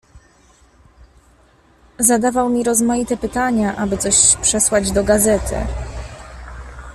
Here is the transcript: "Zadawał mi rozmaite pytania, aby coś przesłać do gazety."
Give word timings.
"Zadawał 1.99 2.49
mi 2.49 2.63
rozmaite 2.63 3.17
pytania, 3.17 3.75
aby 3.75 3.97
coś 3.97 4.35
przesłać 4.35 4.91
do 4.91 5.03
gazety." 5.03 5.55